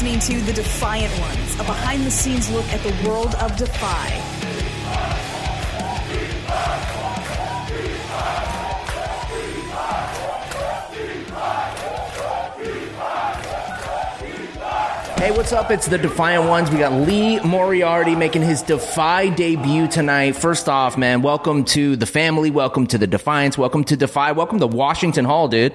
[0.00, 4.06] listening to The Defyant Ones, a behind the scenes look at the world of Defy.
[15.16, 15.72] Hey, what's up?
[15.72, 16.70] It's the Defyant Ones.
[16.70, 20.36] We got Lee Moriarty making his Defy debut tonight.
[20.36, 22.52] First off, man, welcome to the family.
[22.52, 23.58] Welcome to the Defiance.
[23.58, 24.30] Welcome to Defy.
[24.30, 25.74] Welcome to Washington Hall, dude.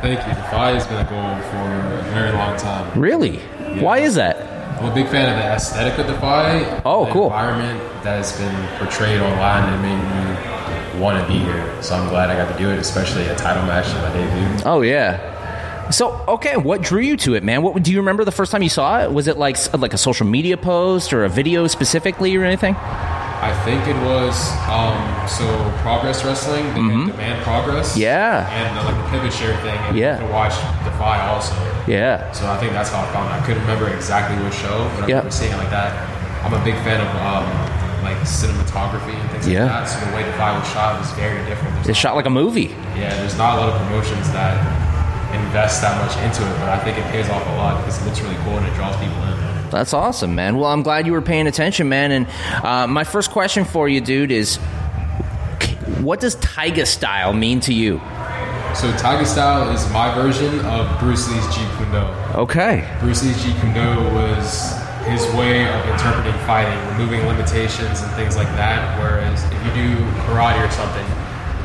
[0.00, 0.34] Thank you.
[0.34, 2.98] Defy has been a goal for a very long time.
[2.98, 3.38] Really?
[3.80, 4.36] Why is that?
[4.80, 6.80] I'm a big fan of the aesthetic of Defy.
[6.86, 7.24] Oh, the cool.
[7.24, 11.82] environment that has been portrayed online and made me want to be here.
[11.82, 14.62] So I'm glad I got to do it, especially a title match in my debut.
[14.64, 15.90] Oh yeah.
[15.90, 17.62] So okay, what drew you to it, man?
[17.62, 19.12] What do you remember the first time you saw it?
[19.12, 22.74] Was it like like a social media post or a video specifically or anything?
[23.40, 24.36] I think it was
[24.68, 25.44] um, so
[25.80, 28.00] Progress Wrestling, they had Demand Progress, Mm-hmm.
[28.02, 28.44] Yeah.
[28.52, 30.18] and uh, like the PivotShare thing, and Yeah.
[30.18, 30.52] could watch
[30.84, 31.54] Defy also.
[31.86, 32.30] Yeah.
[32.32, 33.40] So I think that's how I found it.
[33.40, 35.24] I couldn't remember exactly which show, but I Yeah.
[35.24, 35.90] remember seeing it like that.
[36.44, 37.48] I'm a big fan of um,
[38.04, 39.64] like cinematography and things Yeah.
[39.64, 39.88] like that.
[39.88, 41.74] So the way Defy was shot was very different.
[41.76, 42.76] There's It's shot like a movie.
[42.96, 44.60] yeah, there's not a lot of promotions that
[45.32, 48.04] invest that much into it, but I think it pays off a lot because it
[48.04, 49.36] looks really cool and it draws people in.
[49.70, 50.56] That's awesome, man.
[50.56, 52.10] Well, I'm glad you were paying attention, man.
[52.12, 52.26] And
[52.64, 54.56] uh, my first question for you, dude, is
[56.00, 58.00] what does Taiga style mean to you?
[58.74, 62.38] So Tiger Style is my version of Bruce Lee's Jeet Kune Do.
[62.38, 62.88] Okay.
[63.00, 68.36] Bruce Lee's Jeet Kune Do was his way of interpreting fighting, removing limitations and things
[68.36, 68.96] like that.
[69.00, 71.04] Whereas if you do karate or something,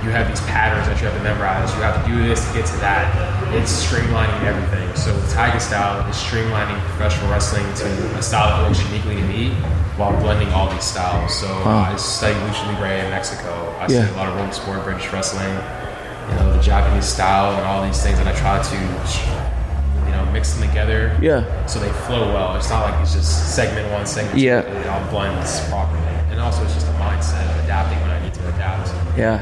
[0.06, 1.74] you have these patterns that you have to memorize.
[1.76, 3.10] You have to do this to get to that.
[3.54, 4.86] It's streamlining everything.
[4.96, 9.24] So the Tiger Style is streamlining professional wrestling to a style that works uniquely to
[9.28, 9.50] me
[9.98, 11.34] while blending all these styles.
[11.34, 13.50] So I studied Lucha Libre in Mexico.
[13.80, 14.06] I Yeah.
[14.06, 15.50] studied a lot of Rome sport, British wrestling,
[16.30, 18.20] you know, the Japanese style and all these things.
[18.20, 18.76] And I try to
[20.06, 21.18] you know, mix them together.
[21.20, 21.44] Yeah.
[21.66, 22.56] So they flow well.
[22.56, 24.62] It's not like it's just segment one, segment Yeah.
[24.62, 24.68] two.
[24.70, 26.02] It all blends properly.
[26.30, 29.40] And also, it's just a mindset of adapting when I need to adapt Yeah.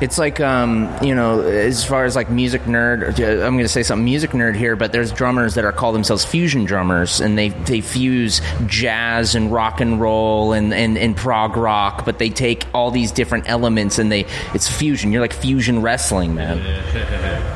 [0.00, 3.82] It's like, um, you know, as far as like music nerd, I'm going to say
[3.82, 7.48] something music nerd here, but there's drummers that are called themselves fusion drummers, and they,
[7.48, 12.66] they fuse jazz and rock and roll and, and, and prog rock, but they take
[12.74, 15.12] all these different elements and they it's fusion.
[15.12, 17.52] You're like fusion wrestling, man.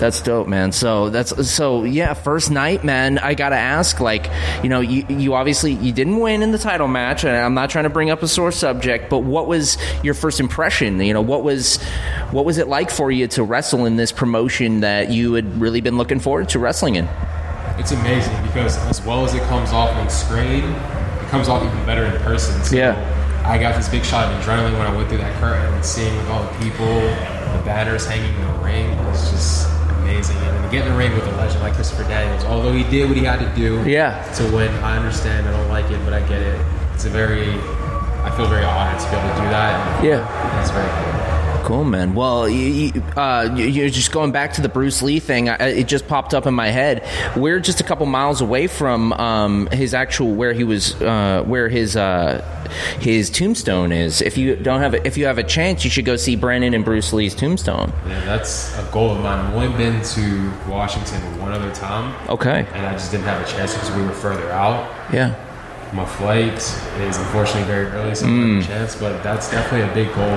[0.00, 0.72] That's dope, man.
[0.72, 2.14] So that's so yeah.
[2.14, 3.18] First night, man.
[3.18, 4.30] I gotta ask, like,
[4.62, 7.68] you know, you you obviously you didn't win in the title match, and I'm not
[7.68, 10.98] trying to bring up a sore subject, but what was your first impression?
[11.02, 11.82] You know, what was
[12.30, 15.82] what was it like for you to wrestle in this promotion that you had really
[15.82, 17.06] been looking forward to wrestling in?
[17.76, 21.84] It's amazing because as well as it comes off on screen, it comes off even
[21.84, 22.64] better in person.
[22.64, 22.96] So Yeah.
[23.44, 26.14] I got this big shot of adrenaline when I went through that curtain and seeing
[26.28, 28.86] all the people, the banners hanging in the ring.
[29.08, 29.69] It's just
[30.10, 30.36] amazing.
[30.38, 33.08] And to get in the ring with a legend like Christopher Daniels, although he did
[33.08, 34.22] what he had to do Yeah.
[34.34, 35.48] to win, I understand.
[35.48, 36.60] I don't like it, but I get it.
[36.94, 37.48] It's a very,
[38.24, 40.04] I feel very honored to be able to do that.
[40.04, 40.60] Yeah.
[40.60, 41.19] It's very cool.
[41.64, 42.14] Cool, man.
[42.14, 45.48] Well, you, you, uh, you- you're just going back to the Bruce Lee thing.
[45.48, 47.06] I, it just popped up in my head.
[47.36, 51.68] We're just a couple miles away from um, his actual where he was, uh, where
[51.68, 52.42] his uh,
[53.00, 54.20] his tombstone is.
[54.22, 56.74] If you don't have, a, if you have a chance, you should go see Brandon
[56.74, 57.92] and Bruce Lee's tombstone.
[58.06, 59.38] Yeah, that's a goal of mine.
[59.46, 62.14] I've only been to Washington one other time.
[62.28, 62.66] Okay.
[62.72, 64.90] And I just didn't have a chance because we were further out.
[65.12, 65.34] Yeah.
[65.92, 66.58] My flight
[67.00, 68.66] is unfortunately very early, so I don't have a mm.
[68.66, 68.94] chance.
[68.94, 70.36] But that's definitely a big goal.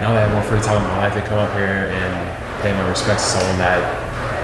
[0.00, 2.62] Now that I have more free time in my life, to come up here and
[2.62, 3.80] pay my respects to someone that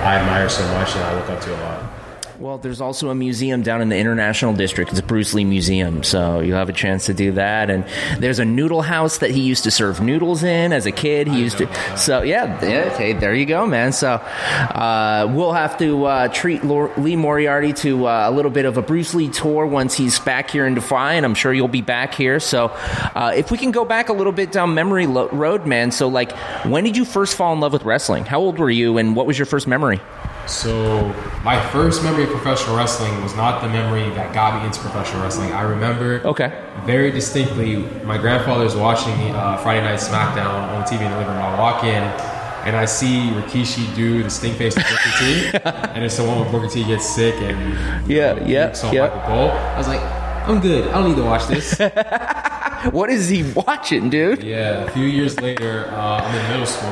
[0.04, 1.93] I admire so much and I look up to a lot.
[2.40, 4.90] Well, there's also a museum down in the International District.
[4.90, 7.70] It's a Bruce Lee Museum, so you'll have a chance to do that.
[7.70, 7.86] And
[8.18, 11.28] there's a noodle house that he used to serve noodles in as a kid.
[11.28, 11.96] He used to.
[11.96, 13.92] So yeah, yeah, okay, there you go, man.
[13.92, 18.78] So uh, we'll have to uh, treat Lee Moriarty to uh, a little bit of
[18.78, 21.82] a Bruce Lee tour once he's back here in Defy, and I'm sure you'll be
[21.82, 22.40] back here.
[22.40, 22.66] So
[23.14, 25.92] uh, if we can go back a little bit down memory lo- road, man.
[25.92, 26.32] So like,
[26.64, 28.24] when did you first fall in love with wrestling?
[28.24, 30.00] How old were you, and what was your first memory?
[30.46, 31.08] So
[31.44, 35.22] my first memory of professional wrestling was not the memory that got me into professional
[35.22, 35.52] wrestling.
[35.52, 36.52] I remember Okay.
[36.84, 41.42] very distinctly my grandfather's watching uh, Friday Night SmackDown on TV in the living room.
[41.42, 42.02] I walk in
[42.66, 45.50] and I see Rikishi do the stink face to Booker T,
[45.94, 49.02] and it's the one where Booker T gets sick and Yeah, yeah, so yeah.
[49.02, 49.50] Michael Cole.
[49.50, 50.00] I was like,
[50.48, 50.88] I'm good.
[50.88, 51.78] I don't need to watch this.
[52.92, 54.42] What is he watching, dude?
[54.42, 56.90] Yeah, a few years later, uh, I'm in middle school,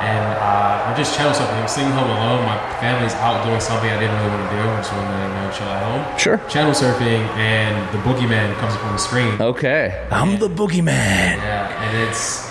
[0.00, 1.60] and uh, I'm just channel surfing.
[1.60, 2.44] I'm sitting home alone.
[2.46, 4.62] My family's out doing something I didn't really want to do.
[4.62, 6.18] I just wanted to you know, chill at home.
[6.18, 6.38] Sure.
[6.48, 9.40] Channel surfing, and the boogeyman comes up on the screen.
[9.40, 10.06] Okay.
[10.10, 11.36] I'm the boogeyman.
[11.36, 12.48] Yeah, and it's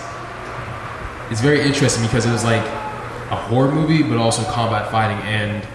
[1.30, 2.64] it's very interesting because it was like
[3.30, 5.18] a horror movie, but also combat fighting.
[5.26, 5.66] And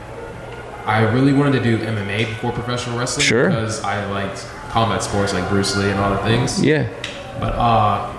[0.86, 3.50] I really wanted to do MMA before professional wrestling Sure.
[3.50, 6.62] because I liked combat sports like Bruce Lee and all the things.
[6.64, 6.88] Yeah.
[7.40, 8.12] But uh,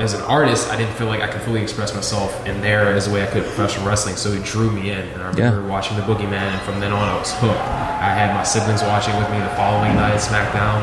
[0.00, 3.06] as an artist, I didn't feel like I could fully express myself in there as
[3.06, 4.16] the way I could professional wrestling.
[4.16, 5.68] So it drew me in, and I remember Yeah.
[5.68, 7.60] watching the Boogeyman, and from then on, I was hooked.
[7.60, 10.80] I had my siblings watching with me the following night at SmackDown,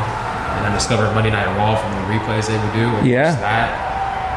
[0.58, 2.88] and I discovered Monday Night Raw from the replays they would do.
[2.98, 3.31] and Yeah.
[3.42, 3.69] that.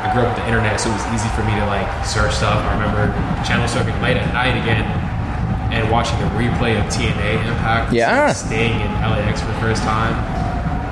[0.09, 2.33] I grew up with the internet, so it was easy for me to like search
[2.33, 2.57] stuff.
[2.65, 3.13] I remember
[3.45, 4.85] channel surfing late at night again.
[5.71, 8.33] And watching the replay of TNA Impact, Yeah.
[8.33, 10.17] staying in LAX for the first time,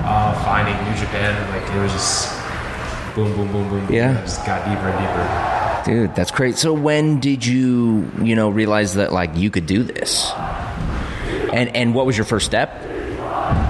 [0.05, 2.31] uh, finding New Japan, like it was just
[3.25, 3.93] boom, boom, boom, boom.
[3.94, 4.19] Yeah.
[4.19, 5.91] It just got deeper and deeper.
[6.06, 6.56] Dude, that's great.
[6.56, 10.31] So when did you, you know, realize that like you could do this?
[11.53, 12.70] And and what was your first step?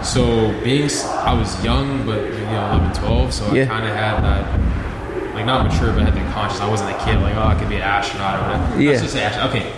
[0.05, 3.62] So being, I was young, but you know, 11, 12, so Yeah.
[3.65, 6.61] I kind of had that, like not mature, but I had the conscious.
[6.61, 8.83] I wasn't a kid like, oh, I could be an astronaut or whatever.
[8.83, 8.91] Yeah.
[8.91, 9.17] Let's just.
[9.17, 9.73] Okay,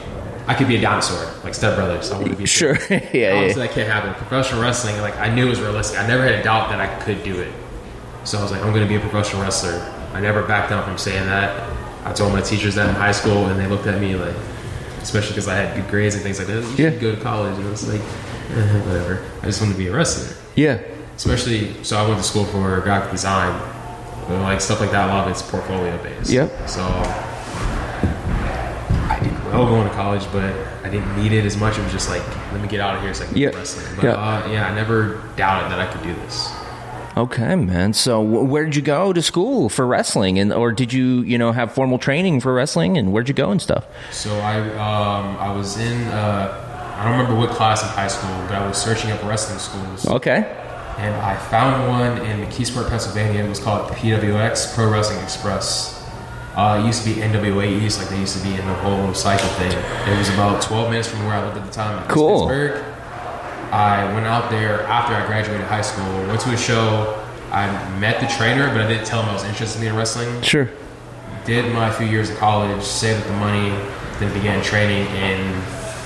[0.47, 2.11] I could be a dinosaur, like Step Brothers.
[2.11, 2.73] I want to be Sure.
[2.91, 3.55] yeah, Obviously, yeah.
[3.55, 4.15] that can't happen.
[4.15, 6.01] Professional wrestling, like I knew it was realistic.
[6.01, 7.53] I never had a doubt that I could do it.
[8.25, 9.81] So I was like, I'm going to be a professional wrestler.
[10.13, 11.69] I never backed down from saying that.
[12.05, 14.35] I told my teachers that in high school, and they looked at me like,
[15.03, 16.57] especially because I had good grades and things like that.
[16.63, 16.91] You should Yeah.
[17.01, 19.23] go to college, and it's like, eh, whatever.
[19.43, 20.35] I just want to be a wrestler.
[20.55, 20.79] Yeah.
[21.17, 23.59] Especially, so I went to school for graphic design,
[24.29, 25.09] but like stuff like that.
[25.09, 26.31] A lot of it's portfolio based.
[26.31, 26.69] Yep.
[26.69, 26.83] So
[29.09, 30.53] I did well going to college, but
[30.85, 31.79] I didn't need it as much.
[31.79, 33.51] It was just like, let me get out of here so I can Yeah.
[33.51, 33.87] do wrestling.
[33.97, 34.11] But Yeah.
[34.13, 36.49] Uh, yeah, I never doubted that I could do this.
[37.17, 37.93] Okay, man.
[37.93, 41.37] So wh- where did you go to school for wrestling and or did you, you
[41.39, 43.87] know, have formal training for wrestling and where'd you go and stuff?
[44.13, 48.31] So I um, I was in uh, I don't remember what class in high school,
[48.47, 50.45] but I was searching up wrestling schools, Okay.
[50.99, 53.43] and I found one in McKeesport, Pennsylvania.
[53.43, 55.97] It was called PWX Pro Wrestling Express.
[56.57, 59.15] Uh, it used to be NWA East, like they used to be in the whole
[59.15, 59.73] cycle thing.
[59.73, 62.49] It was about 12 minutes from where I lived at the time, in Cool.
[62.49, 62.85] Pittsburgh.
[63.73, 67.17] I went out there after I graduated high school, went to a show.
[67.53, 67.67] I
[67.99, 70.69] met the trainer, but I didn't tell him I was interested in wrestling Sure.
[71.45, 73.71] did my few years of college, saved up the money,
[74.19, 75.61] then began training in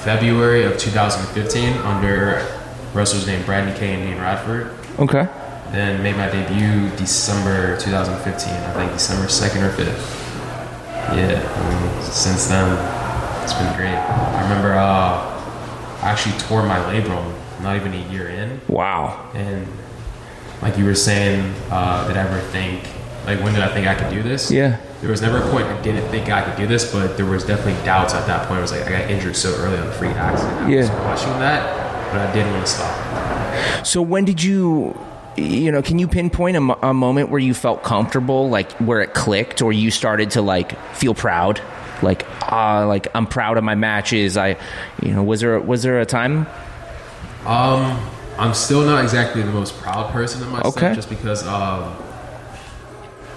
[0.04, 2.46] February of 2015 under
[2.94, 4.70] wrestlers named Brandon Kay and Dean Radford.
[4.98, 5.26] Okay.
[5.72, 10.20] Then made my debut December 2015, I think December 2nd or 5th.
[11.16, 12.70] Yeah, I mean, since then,
[13.42, 13.94] it's been great.
[13.96, 15.30] I remember uh,
[16.02, 18.60] I actually tore my labrum not even a year in.
[18.68, 19.30] Wow.
[19.34, 19.66] And
[20.62, 22.82] like you were saying, uh, did I ever think,
[23.26, 24.50] like, when did I think I could do this?
[24.50, 24.78] Yeah.
[25.00, 27.44] There was never a point I didn't think I could do this, but there was
[27.44, 28.58] definitely doubts at that point.
[28.58, 30.56] It was like I got injured so early on a freak accident.
[30.60, 31.02] I was Yeah.
[31.04, 33.86] questioning that, but I didn't want to stop.
[33.86, 34.98] So when did you
[35.36, 39.14] you know, can you pinpoint a, a moment where you felt comfortable, like where it
[39.14, 41.60] clicked, or you started to like feel proud,
[42.02, 44.36] like ah, like I'm proud of my matches.
[44.36, 44.56] I,
[45.02, 46.46] you know, was there was there a time?
[47.46, 48.00] Um,
[48.38, 50.94] I'm still not exactly the most proud person in myself, Okay.
[50.94, 51.94] just because um,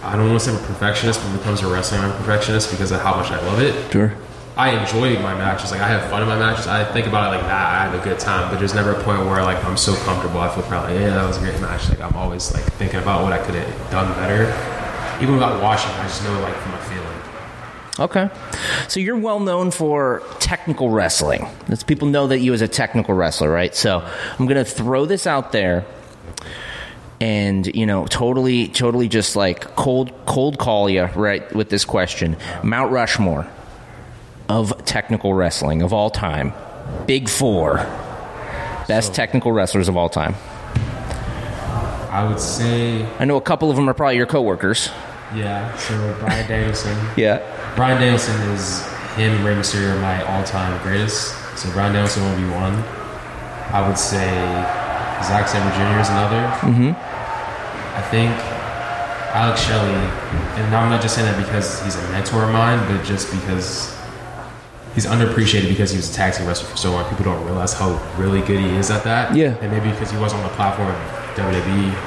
[0.04, 2.12] I don't want to say I'm a perfectionist, but when it comes to wrestling, I'm
[2.12, 3.92] a perfectionist because of how much I love it.
[3.92, 4.14] Sure.
[4.56, 5.70] I enjoy my matches.
[5.70, 6.66] Like I have fun in my matches.
[6.66, 7.80] I think about it like that.
[7.80, 8.50] I have a good time.
[8.50, 10.40] But there's never a point where like I'm so comfortable.
[10.40, 10.90] I feel proud.
[10.90, 11.88] Like, yeah, that was a great match.
[11.90, 14.46] Like I'm always like thinking about what I could have done better.
[15.22, 17.20] Even without watching, I just know like from my feeling.
[18.00, 18.30] Okay.
[18.88, 21.46] So you're well known for technical wrestling.
[21.68, 23.76] That's people know that you as a technical wrestler, right?
[23.76, 24.00] So
[24.40, 25.86] I'm going to throw this out there
[27.20, 32.38] and, you know, totally totally just like cold cold call you right with this question.
[32.64, 33.46] Mount Rushmore
[34.48, 36.54] of technical wrestling of all time.
[37.06, 37.76] Big 4.
[38.88, 40.34] Best technical wrestlers of all time.
[42.10, 44.90] I would say, I know a couple of them are probably your coworkers.
[45.36, 45.76] yeah.
[45.76, 46.98] So Bryan Danielson.
[47.18, 47.42] Yeah.
[47.76, 48.88] Bryan Danielson is
[49.18, 51.34] him and Rey Mysterio are my all-time greatest.
[51.58, 52.74] So Bryan Danielson will be one.
[53.74, 54.30] I would say
[55.26, 56.00] Zack Sabre Jr.
[56.00, 56.46] is another.
[56.62, 56.94] Mm-hmm.
[57.98, 58.32] I think
[59.34, 63.04] Alex Shelley, and I'm not just saying that because he's a mentor of mine, but
[63.04, 63.98] just because
[64.94, 67.10] he's underappreciated because he was a tag team wrestler for so long.
[67.10, 69.36] People don't realize how really good he is at that.
[69.36, 69.58] Yeah.
[69.62, 70.96] And maybe because he was on the platform of
[71.36, 72.07] WWE,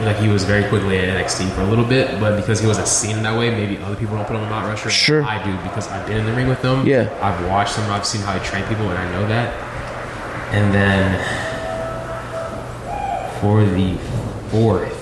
[0.00, 2.88] like he was very quickly at NXT for a little bit, but because he wasn't
[2.88, 4.90] seen that way, maybe other people don't put him on Mount Rushmore.
[4.90, 5.22] Sure.
[5.22, 6.86] I do because I've been in the ring with them.
[6.86, 7.08] Yeah.
[7.22, 7.88] I've watched him.
[7.90, 9.52] I've seen how he trained people, and I know that.
[10.54, 11.18] And then
[13.40, 13.96] for the
[14.50, 14.98] fourth,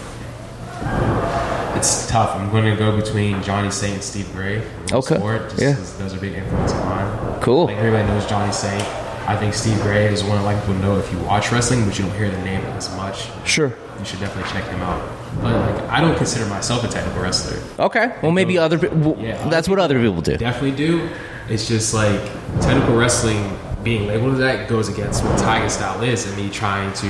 [1.76, 2.36] it's tough.
[2.36, 4.62] I'm going to go between Johnny Saint and Steve Grey.
[4.92, 5.16] Okay.
[5.16, 5.72] Sport, just Yeah.
[5.98, 7.40] those are big influences of mine.
[7.40, 7.66] Cool.
[7.66, 8.82] Like everybody knows Johnny Saint.
[9.28, 11.98] I think Steve Grey is one of like people know if you watch wrestling, but
[11.98, 13.28] you don't hear the name as much.
[13.44, 13.72] Sure.
[14.00, 15.00] You should definitely check him out.
[15.42, 17.62] But like, I don't consider myself a technical wrestler.
[17.78, 18.16] Okay.
[18.22, 19.16] Well, maybe other people.
[19.18, 19.46] Yeah.
[19.48, 20.38] That's what other people do.
[20.38, 21.10] Definitely do.
[21.48, 22.18] It's just like
[22.62, 27.08] technical wrestling being labeled that goes against what Tiger style is and me trying to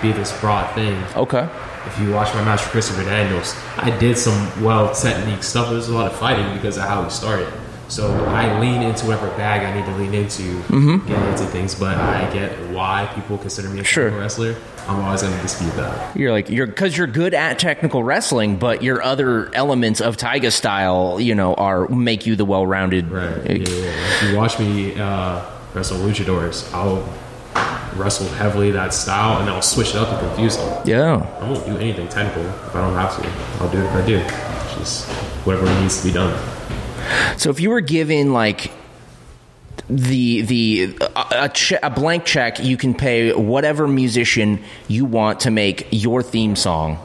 [0.00, 1.02] be this broad thing.
[1.16, 1.48] Okay.
[1.86, 5.66] If you watch my match with Christopher Daniels, I did some well technique stuff.
[5.66, 7.52] There was a lot of fighting because of how we started.
[7.90, 11.08] So I lean into whatever bag I need to lean into, Mm-hmm.
[11.08, 11.74] get into things.
[11.74, 14.04] But I get why people consider me a Sure.
[14.04, 14.56] technical wrestler.
[14.88, 16.16] I'm always going to dispute that.
[16.16, 20.50] You're like you're because you're good at technical wrestling, but your other elements of Taiga
[20.50, 23.10] style, you know, are make you the well-rounded.
[23.10, 23.36] Right.
[23.44, 23.90] Yeah, yeah, yeah.
[24.22, 25.42] If you watch me uh,
[25.74, 27.06] wrestle luchadors, I'll
[27.96, 30.82] wrestle heavily that style, and then I'll switch it up to confuse them.
[30.86, 31.26] Yeah.
[31.40, 33.62] I won't do anything technical if I don't have to.
[33.62, 34.16] I'll do it if I do.
[34.18, 35.08] It's just
[35.44, 36.32] whatever needs to be done.
[37.36, 38.70] So if you were given like
[39.88, 45.40] the the a, a, che- a blank check, you can pay whatever musician you want
[45.40, 46.98] to make your theme song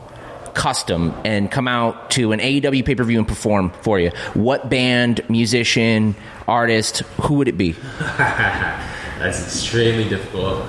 [0.53, 4.09] custom and come out to an AEW pay per view and perform for you.
[4.35, 6.15] What band, musician,
[6.47, 7.71] artist, who would it be?
[8.07, 10.65] That's extremely difficult.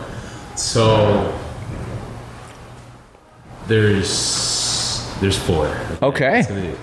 [0.56, 1.38] So
[3.68, 5.66] there's there's four.
[6.02, 6.44] Okay.
[6.48, 6.76] Be-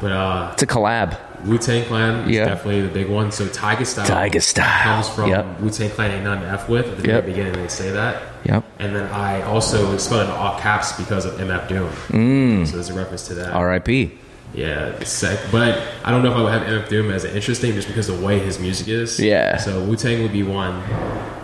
[0.00, 1.18] But uh, It's a collab.
[1.44, 3.30] Wu Tang Clan is definitely the big one.
[3.32, 4.82] So Tiger Style, Tiger Style.
[5.02, 5.60] comes from Yep.
[5.60, 6.86] Wu Tang Clan ain't nothing to f with.
[6.88, 7.24] At the Yep.
[7.24, 8.22] very beginning, they say that.
[8.44, 8.64] Yep.
[8.78, 11.88] And then I also spelled it in all caps because of MF Doom.
[12.10, 12.66] Mm.
[12.66, 13.52] So there's a reference to that.
[13.52, 14.12] R.I.P.
[14.54, 17.86] Yeah, sec- but I don't know if I would have MF Doom as interesting just
[17.86, 19.20] because of the way his music is.
[19.20, 19.58] Yeah.
[19.58, 20.82] So Wu Tang would be one.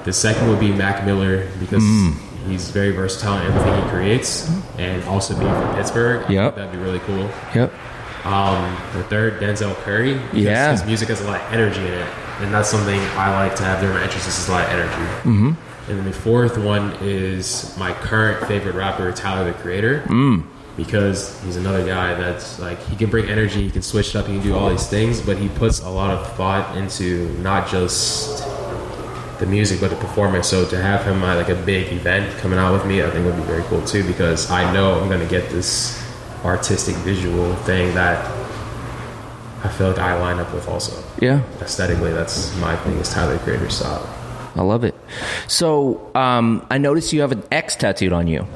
[0.04, 2.14] The second would be Mac Miller because Mm.
[2.48, 6.28] he's very versatile in everything he creates, and also being from Pittsburgh.
[6.30, 6.56] Yep.
[6.56, 7.28] that'd be really cool.
[7.54, 7.72] Yep.
[8.24, 10.14] Um, the third, Denzel Curry.
[10.14, 10.72] because Yeah.
[10.72, 12.06] his music has a lot of energy in it,
[12.40, 14.38] and that's something I like to have during my entrances.
[14.38, 15.10] Is a lot of energy.
[15.24, 15.52] Mm-hmm.
[15.88, 20.42] And then the fourth one is my current favorite rapper, Tyler the Creator, mm.
[20.78, 24.26] because he's another guy that's like he can bring energy, he can switch it up,
[24.26, 27.68] he can do all these things, but he puts a lot of thought into not
[27.68, 28.42] just
[29.40, 30.48] the music but the performance.
[30.48, 33.26] So to have him at like a big event coming out with me, I think
[33.26, 36.02] would be very cool too because I know I'm gonna get this
[36.44, 38.24] artistic visual thing that
[39.64, 41.02] I feel like I line up with also.
[41.20, 41.42] Yeah.
[41.60, 44.06] Aesthetically, that's my thing is Tyler Creator style.
[44.56, 44.94] I love it.
[45.48, 48.46] So um, I noticed you have an X tattooed on you.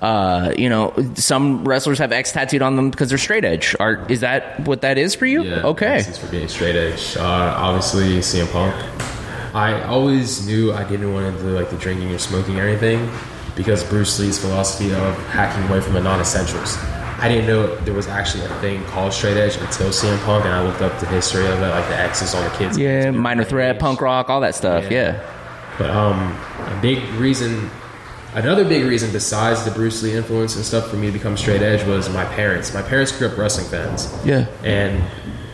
[0.00, 3.76] Uh, you know, some wrestlers have X tattooed on them because they're straight edge.
[3.78, 5.44] Are is that what that is for you?
[5.44, 6.02] Yeah, okay.
[6.02, 7.16] For being straight edge.
[7.16, 8.74] Uh, obviously, CM Punk.
[9.54, 13.08] I always knew I didn't want to do like the drinking or smoking or anything
[13.54, 16.76] because Bruce Lee's philosophy of hacking away from the non-essentials.
[17.18, 20.52] I didn't know there was actually a thing called straight edge until CM Punk, and
[20.54, 22.76] I looked up the history of it, like the X's on the kids.
[22.76, 24.84] Yeah, minor threat, punk rock, all that stuff.
[24.84, 24.90] Yeah.
[24.90, 25.30] Yeah.
[25.78, 26.18] But um,
[26.58, 27.70] a big reason,
[28.34, 31.62] another big reason besides the Bruce Lee influence and stuff for me to become straight
[31.62, 32.72] edge was my parents.
[32.74, 34.12] My parents grew up wrestling fans.
[34.24, 34.46] Yeah.
[34.62, 35.02] And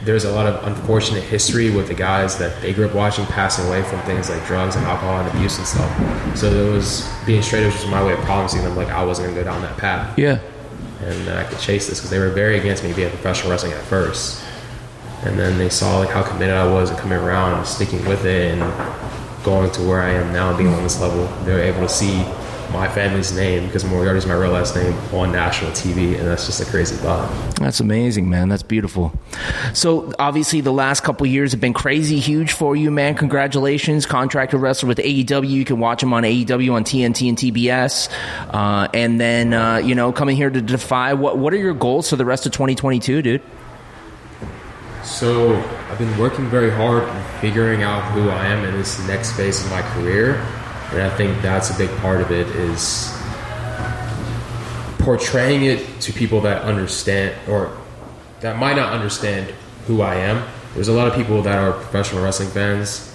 [0.02, 3.67] there's a lot of unfortunate history with the guys that they grew up watching passing
[3.67, 6.37] away from things like drugs and alcohol and abuse and stuff.
[6.38, 9.29] So it was being straight edge was my way of promising them like I wasn't
[9.29, 10.38] gonna go down that path Yeah.
[11.04, 13.73] And that I could chase this because they were very against me being professional wrestling
[13.73, 14.42] at first.
[15.25, 18.25] And then they saw like how committed I was and coming around and sticking with
[18.25, 18.61] it and
[19.45, 21.26] going to where I am now, being on this level.
[21.45, 22.25] They were able to see
[22.73, 26.47] my family's name because Moriarty is my real last name on national TV, and that's
[26.47, 27.31] just a crazy thought.
[27.57, 28.49] That's amazing, man.
[28.49, 29.12] That's beautiful.
[29.75, 33.15] So obviously, the last couple years have been crazy huge for you, man.
[33.15, 35.49] Congratulations, contracted wrestler with AEW.
[35.49, 38.09] You can watch him on AEW on TNT and TBS,
[38.50, 41.15] uh, and then uh, you know coming here to Defy.
[41.15, 43.43] What what are your goals for the rest of 2022, dude?
[45.03, 45.57] So
[45.91, 47.09] I've been working very hard
[47.41, 50.35] figuring out who I am in this next phase of my career,
[50.92, 53.12] and I think that's a big part of it is
[54.99, 57.76] portraying it to people that understand or
[58.40, 59.52] that might not understand
[59.87, 60.47] who I am.
[60.75, 63.06] There's a lot of people that are professional wrestling fans.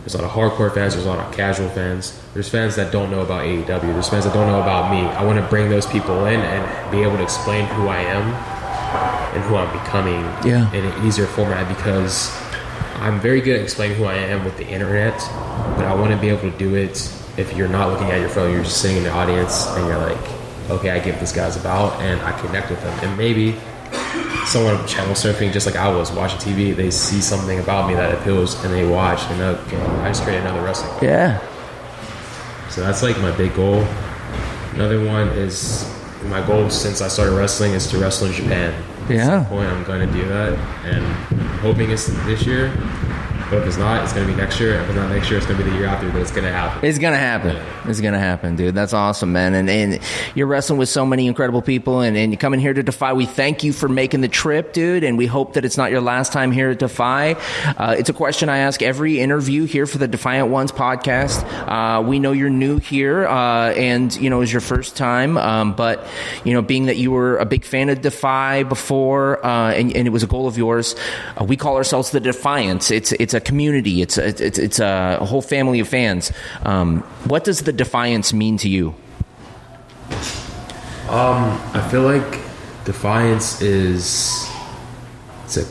[0.00, 0.94] There's a lot of hardcore fans.
[0.94, 2.18] There's a lot of casual fans.
[2.34, 3.66] There's fans that don't know about AEW.
[3.92, 5.00] There's fans that don't know about me.
[5.00, 8.22] I want to bring those people in and be able to explain who I am
[9.34, 10.72] and who I'm becoming Yeah.
[10.72, 12.34] in an easier format because
[13.00, 15.14] I'm very good at explaining who I am with the internet,
[15.76, 18.28] but I want to be able to do it if you're not looking at your
[18.28, 20.18] phone, you're just sitting in the audience and you're like,
[20.70, 22.98] okay, I get what this guy's about and I connect with them.
[23.04, 23.56] And maybe
[24.46, 28.14] someone channel surfing just like I was watching TV, they see something about me that
[28.14, 30.92] appeals and they watch and okay, I just create another wrestling.
[31.02, 31.40] Yeah.
[32.68, 33.84] So that's like my big goal.
[34.74, 35.88] Another one is
[36.24, 38.74] my goal since I started wrestling is to wrestle in Japan.
[39.04, 39.26] At Yeah.
[39.26, 40.52] some point, I'm going to do that,
[40.84, 42.68] and I'm hoping it's this year.
[43.52, 44.80] But if it's not, it's going to be next year.
[44.80, 46.10] If it's not next year, it's going to be the year after.
[46.10, 46.88] But it's going to happen.
[46.88, 47.56] It's gonna happen.
[47.88, 48.74] It's gonna happen, dude.
[48.74, 49.54] That's awesome, man.
[49.54, 50.00] And and
[50.34, 53.12] you're wrestling with so many incredible people, and, and you're coming here to Defy.
[53.12, 55.04] We thank you for making the trip, dude.
[55.04, 57.32] And we hope that it's not your last time here at Defy.
[57.76, 61.42] Uh, it's a question I ask every interview here for the Defyant Ones podcast.
[61.68, 65.36] Uh, we know you're new here, uh, and you know it's your first time.
[65.36, 66.06] Um, but
[66.44, 70.06] you know, being that you were a big fan of Defy before, uh, and, and
[70.06, 70.94] it was a goal of yours,
[71.40, 72.90] uh, we call ourselves the Defiance.
[72.90, 74.02] It's it's a community.
[74.02, 76.32] It's a, it's it's a whole family of fans.
[76.64, 78.94] Um, what does the Defiance mean to you?
[81.74, 82.40] I feel like
[82.84, 84.50] defiance is
[85.44, 85.66] it's a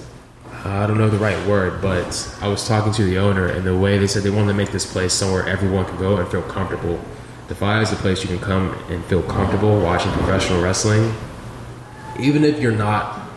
[0.64, 3.76] I don't know the right word, but I was talking to the owner and the
[3.76, 6.44] way they said they wanted to make this place somewhere everyone can go and feel
[6.44, 7.00] comfortable.
[7.48, 11.12] Defy is a place you can come and feel comfortable watching professional wrestling.
[12.20, 13.28] Even if you're not,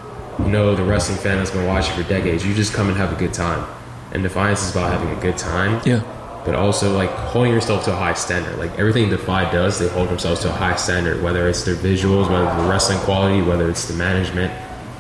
[0.41, 3.13] you know, the wrestling fan that's been watching for decades, you just come and have
[3.13, 3.67] a good time.
[4.15, 5.83] And Defiance is about having a good time.
[5.85, 6.03] Yeah.
[6.45, 8.59] But also like holding yourself to a high standard.
[8.59, 11.23] Like everything Defy does, they hold themselves to a high standard.
[11.23, 14.53] Whether it's their visuals, whether it's the wrestling quality, whether it's the management,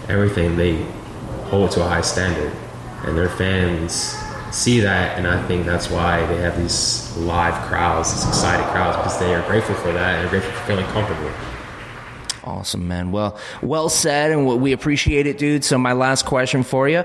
[0.08, 0.82] everything they
[1.44, 2.52] hold to a high standard.
[3.04, 4.16] And their fans
[4.54, 8.96] see that and I think that's why they have these live crowds, these excited crowds,
[8.96, 11.30] because they are grateful for that and they're grateful for feeling comfortable.
[12.44, 13.10] Awesome, man.
[13.10, 15.64] Well, well said, and we appreciate it, dude.
[15.64, 17.02] So, my last question for you: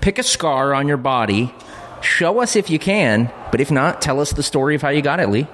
[0.00, 1.54] Pick a scar on your body.
[2.00, 5.02] Show us if you can, but if not, tell us the story of how you
[5.02, 5.46] got it, Lee.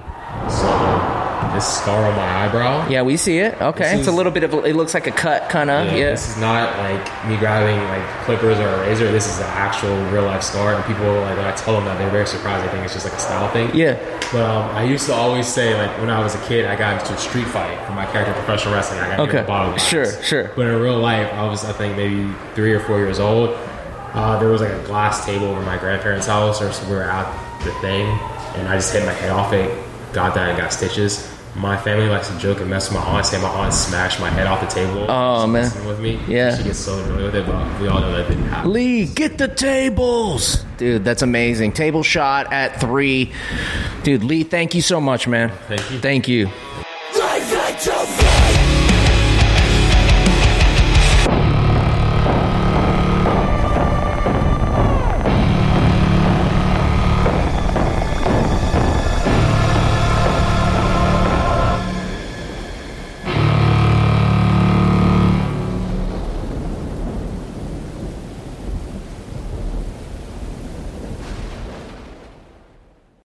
[1.55, 2.89] This scar on my eyebrow.
[2.89, 3.61] Yeah, we see it.
[3.63, 4.53] Okay, This it's a is- little bit of.
[4.55, 5.87] A, it looks like a cut, kind of.
[5.93, 6.11] Yeah.
[6.11, 9.11] This is not like me grabbing like clippers or a razor.
[9.13, 10.75] This is an actual real life scar.
[10.75, 12.65] And people like when I tell them that they're very surprised.
[12.67, 13.71] I think it's just like a style thing.
[13.75, 13.95] Yeah.
[14.33, 17.01] But um, I used to always say like when I was a kid, I got
[17.01, 19.01] into a street fight for my character in professional wrestling.
[19.01, 19.37] I got hit Okay.
[19.39, 19.89] with a bottle glass.
[19.89, 20.51] Sure, sure.
[20.57, 23.51] But in real life, I was I think maybe three or four years old.
[24.13, 27.03] Uh, there was like a glass table over my grandparents' house, or so we were
[27.03, 27.27] at
[27.65, 28.07] the thing,
[28.57, 29.71] and I just hit my head off it.
[30.13, 31.29] Got that and got stitches.
[31.57, 34.29] My family likes to joke and mess with my aunt, say my aunt smashed my
[34.29, 35.07] head off the table.
[35.09, 35.71] Oh, man.
[35.87, 36.19] with me.
[36.27, 36.57] Yeah.
[36.57, 38.73] she gets so annoyed with it, but we all know that didn't happen.
[38.73, 41.05] Lee, get the tables, dude.
[41.05, 41.73] That's amazing.
[41.73, 43.33] Table shot at three,
[44.03, 44.25] dude.
[44.25, 45.51] Lee, thank you so much, man.
[45.69, 45.99] Thank you.
[46.01, 46.51] Thank you.